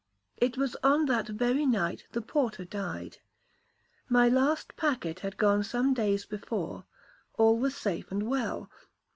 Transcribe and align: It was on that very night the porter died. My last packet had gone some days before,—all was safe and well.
It 0.37 0.57
was 0.57 0.75
on 0.81 1.05
that 1.05 1.27
very 1.27 1.63
night 1.67 2.07
the 2.11 2.23
porter 2.23 2.65
died. 2.65 3.19
My 4.09 4.27
last 4.29 4.75
packet 4.75 5.19
had 5.19 5.37
gone 5.37 5.63
some 5.63 5.93
days 5.93 6.25
before,—all 6.25 7.59
was 7.59 7.77
safe 7.77 8.11
and 8.11 8.23
well. 8.27 8.67